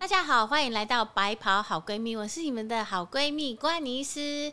[0.00, 4.52] 大家好，欢迎来到白袍好闺蜜，我是你们的好闺蜜关妮斯。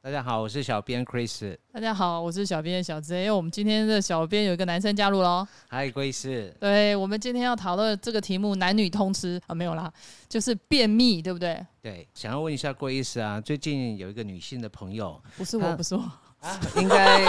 [0.00, 1.56] 大家好，我是小编 Chris。
[1.72, 3.16] 大家好，我是小编小 Z。
[3.16, 5.46] 因为我们今天的小编有一个男生加入喽。
[5.68, 6.52] 嗨，Grace。
[6.60, 9.92] 对，我们今天要讨论这个题目，男女通吃啊，没有啦，
[10.28, 11.66] 就是便秘，对不对？
[11.82, 16.12] 对，想要问一下 Grace 啊，最近有一个女性的朋友，不是我，不是我。
[16.76, 17.20] 应该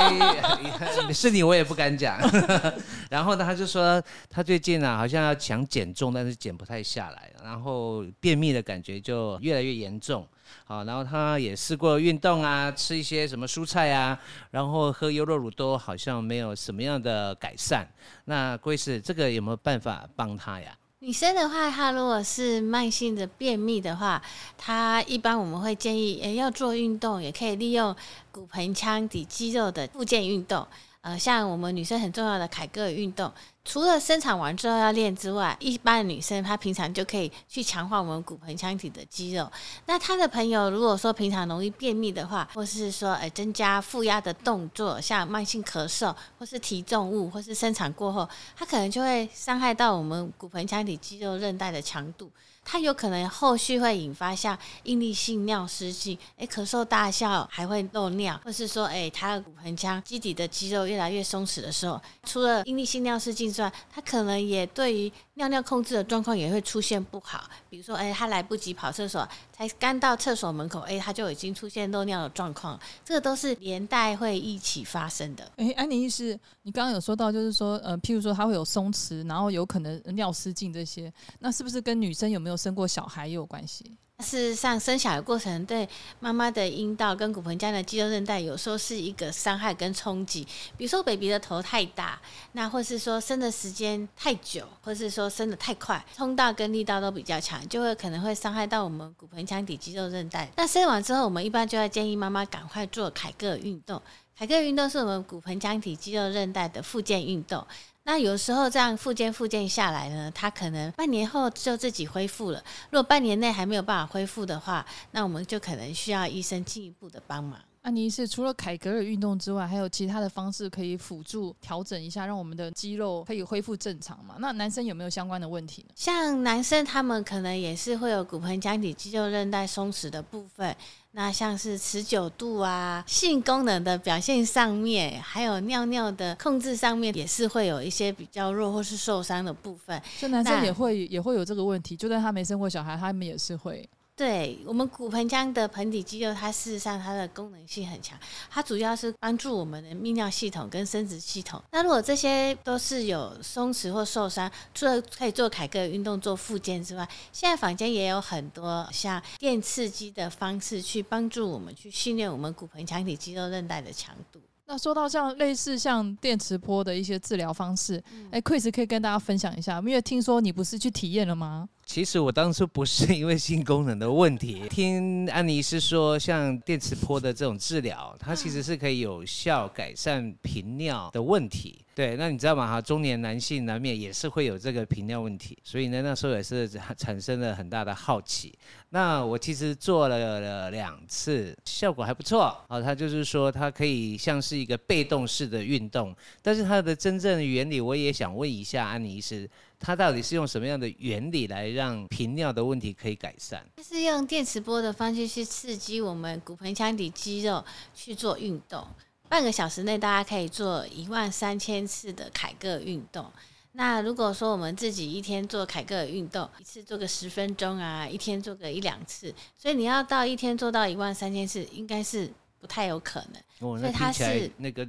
[1.13, 2.19] 是你，我也不敢讲。
[3.09, 10.27] 然后呢，他就说他最近啊，好像要想减重，但是减不太下来，然后便秘的感觉就越来越严重。
[10.65, 14.19] 好，然后他也试过运动啊，吃一些什么蔬菜啊，
[14.51, 17.87] 然后喝优酪乳都好像没有什么样的改善。
[18.25, 20.75] 那贵士，这个有没有办法帮他呀？
[21.05, 24.19] 女生的话，她如果是慢性的便秘的话，
[24.57, 27.95] 她一般我们会建议，诶，要做运动，也可以利用
[28.31, 30.67] 骨盆腔底肌肉的附件运动。
[31.05, 33.31] 呃，像我们女生很重要的凯格尔运动，
[33.63, 39.47] 除了生产完之后要练之外，一般的女生她平常就可以去强化我们骨盆腔体的肌肉。
[39.85, 52.31] 那她的朋友如果说平常容易便秘的话，或是说呃增加负压的动作，像慢性咳嗽，或是提重物，或是生产过后，她可能就会伤害到我们骨盆腔体肌肉韧带的强度。
[52.65, 67.49] 它有可能后续会引发像应力性尿失禁，哎，咳嗽大笑还会漏尿，或是说，哎，他的骨盆腔基底的肌肉越来越松弛的时候，除了应力性尿失禁之外，他可能也对于尿尿控制的状况也会出现不好。
[67.69, 75.49] 比如说，哎，他来不及跑厕所，才刚到厕所门口，哎，他就已经出现漏尿的状况，这个都是连带会一起发生的。
[75.57, 82.55] 哎，安妮医师，你刚刚有说到，就是说，呃，譬如说他会有松弛，然后有可能尿失禁这些，那是不是跟女生有没有？
[82.55, 83.97] 生过小孩也有关系。
[84.23, 85.87] 事实上，生小孩过程对
[86.21, 90.47] 妈妈的阴道跟骨盆腔的肌肉韧带，有时候是一个伤害跟冲击。
[90.77, 92.19] 比如说，baby 的头太大，
[92.53, 100.49] 那或是说生的时间太久，或是说生的太快，冲到跟力道都比较强，就会可能会伤害到我们骨盆腔底肌肉韧带。
[100.55, 104.01] 那生完之后，我们一般就要建议妈妈赶快做凯格尔运动。
[104.37, 107.65] 凯格尔运动是我们骨盆腔体肌肉韧带的附件运动。
[108.07, 112.63] 那有时候这样复健复健下来呢，他可能半年后就自己恢复了。
[112.91, 117.59] 如果半年内还没有办法恢复的话，那我们就可能需要医生进一步的帮忙。
[117.87, 124.37] 那你是除了凯格尔运动之外，还有其他的方式可以辅助调整一下，让我们的肌肉可以恢复正常吗？
[124.39, 125.89] 那男生有没有相关的问题呢？
[125.95, 130.75] 像男生他们可能也是会有骨盆腔底肌肉韧带松弛的部分。
[131.11, 140.01] 那像是持久度啊，性功能的表现上面，还有尿尿的控制上面，也是会有一些比较弱或是受伤的部分。
[140.19, 143.87] 就男生也会也会有这个问题，就算他没生过小孩，他们也是会。
[144.17, 148.17] 对我们骨盆腔的盆底肌肉，它事实上它的功能性很强，
[148.49, 151.61] 它主要是帮助我们的泌尿系统跟生殖系统。
[151.71, 164.39] 那如果这些都是有松弛或受伤，除了可以做凯格尔运动做复健之外，现在坊间也有很多像电刺激的方式去帮助我们去训练我们骨盆腔体肌肉韧带的强度。
[164.67, 168.01] 那说到像类似像电磁波的一些治疗方式，
[168.31, 171.69] 哎，Chris 可以跟大家分享一下，因为听说你不是去体验了吗？
[171.85, 181.79] 其实我当初不是因为性功能的问题，听安妮是说，像电磁波的这种治疗，它其实是可以有效改善频尿的问题。
[181.93, 182.67] 对，那你知道吗？
[182.67, 188.53] 哈，中年男性难免也是会有这个频尿问题，所以呢，那时候也是产生了很大的好奇。
[188.89, 192.57] 那我其实做了两次，效果还不错。
[192.67, 199.49] 啊，它就是说，它可以像是一个被动式的运动，但是它的真正原理，我也想问一下安妮医师。
[199.79, 203.61] 它到底是用什么样的原理来让频尿的问题可以改善？
[203.75, 207.63] 它是用电磁波的方式去刺激我们骨盆腔底肌肉
[207.93, 208.87] 去做运动，
[209.27, 213.31] 半个小时内大家可以做一万三千次的凯格尔运动。
[213.73, 223.69] 那如果说我们自己一天做凯格尔运动，一次做个十分钟啊，一天做个一两次，所以你要到一天做到一万三千次，应该是不太有可能。
[223.69, 224.87] 哦，那听起来那个。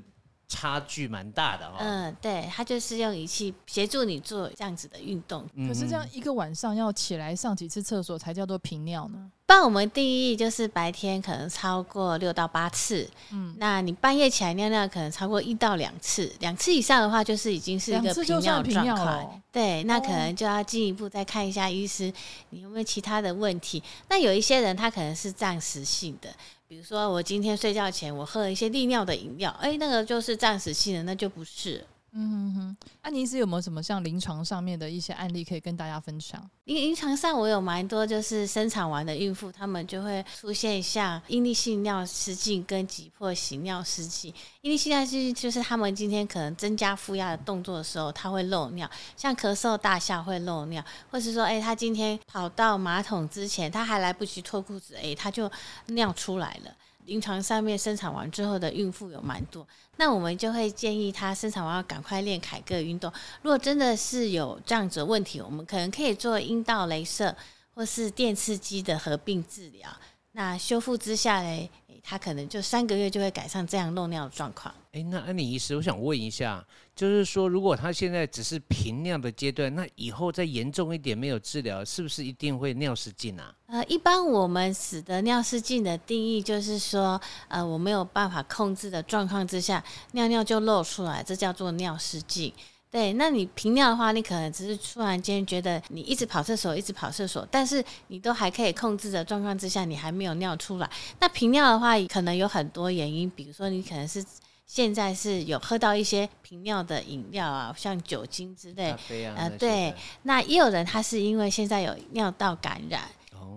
[0.48, 1.74] 差距蛮大的哦。
[1.78, 5.46] 嗯，对，他就是用仪器协助你做这样子的运动。
[5.68, 9.30] 可是这样一个晚上要起来上几次厕所才叫做频尿呢？
[9.46, 19.42] 帮我们定义就是白天可能超过六到八次，嗯，那你半夜起来尿尿可能超过一到两次，两次以上的话就是已经是一个频尿状况。
[19.52, 22.12] 对，那可能就要进一步再看一下医师，
[22.50, 23.82] 你有没有其他的问题？
[24.08, 26.28] 那有一些人他可能是暂时性的。
[26.68, 31.86] 比如说，我今天睡觉前我喝了一些利尿的饮料，哎，那个就是暂时性的，那就不是。
[32.18, 36.42] 嗯哼哼，安妮是有没有什么像临床上面的一些案例可以跟大家分享？
[36.64, 44.32] 临临床上我有蛮多就是生产完的孕妇，她们就会出现像应力性尿失禁跟急迫型尿失禁。
[44.62, 55.50] 应力性尿失禁就是她们今天可能增加负压的动作的时候，她会漏尿，像咳嗽、大笑会漏尿，或是说，哎、她今天跑到马桶之前，她还来不及脱裤子，哎、她就
[55.88, 56.74] 尿出来了。
[57.06, 59.66] 临床上面生产完之后的孕妇有蛮多，
[59.96, 63.10] 那我们就会建议她生产完要赶快练凯歌运动。
[63.42, 67.34] 如果真的是有这样子的问题，我们可能可以做阴道镭射
[67.74, 69.88] 或是电刺激的合并治疗。
[70.36, 74.72] 那修复之下嘞，诶它可能就三个月就会改善这样漏尿的状况。
[74.92, 76.62] 哎，那安妮医师，我想问一下，
[76.94, 83.50] 就是说，如果他现在只是频尿的阶段，那以后再严重一点没有治疗，是不是一定会尿失禁啊？
[83.68, 87.18] 呃，一般我们使得尿失禁的定义就是说，
[87.48, 92.52] 呃，我没有办法控制的状况之下，尿尿就漏出来，这叫做尿失禁。
[92.96, 100.90] 对，那你频尿的话，你可能只是突然间觉得你一直跑厕所，一直跑厕所，但是你都还可以控制的状况之下，你还没有尿出来。
[101.20, 104.24] 那频尿的话，可能有很多原因，比如说你可能是
[104.64, 108.94] 现在是有喝到一些频尿的饮料啊，像酒精之类
[109.36, 113.02] 呃对，那也有人他是因为现在有尿道感染。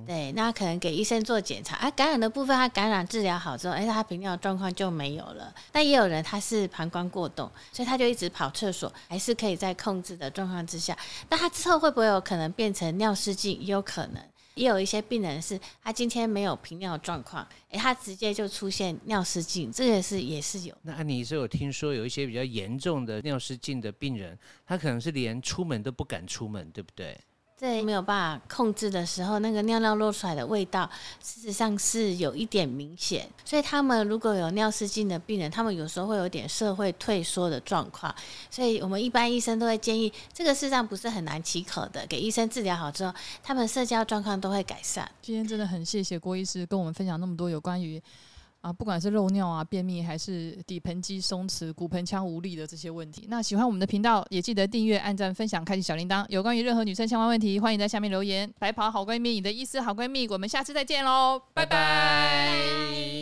[0.09, 5.53] 对，那可能给医生做检查，啊，感染的部分他感染治疗好之后，哎，他频尿状况就没有了。
[5.71, 10.97] 但也有人他是膀胱过动，所以他就一直跑厕所，还是可以在控制的状况之下。
[11.29, 13.61] 那他之后会不会有可能变成尿失禁？
[13.61, 14.23] 也有可能。
[14.55, 20.75] 也有一些病人是他今天没有频尿状况，哎，他直接就出现尿失禁，这个是也是有。
[20.81, 24.35] 那安妮医师有听说有一些比较严重的尿失禁的病人，
[24.65, 27.15] 他可能是连出门都不敢出门，对不对？
[27.59, 30.89] 在没有办法控制的时候，那个尿尿漏出来的味道，
[31.21, 33.29] 事实上是有一点明显。
[33.43, 38.15] 所以他们如果有尿失禁的病人，他们有时候会有点社会退缩的状况。
[38.49, 43.13] 所以我们一般医生都会建议，这个事实上不是很难启口的，给医生治疗好之后，
[43.43, 45.11] 他们社交状况都会改善。
[45.21, 48.01] 今天真的很谢谢郭医师跟我们分享那么多有关于
[48.61, 53.25] 啊，不管是漏尿啊、便秘，还是底盆肌松弛、骨盆腔无力的这些问题。
[53.29, 56.25] 那喜欢我们的频道，也记得订阅、按赞、分享、开启小铃铛。
[56.29, 58.51] 有关于任何女生相关问题，欢迎在下面留言。
[58.59, 63.18] 白袍好闺蜜，你的意思好闺蜜，我们下次再见喽，拜拜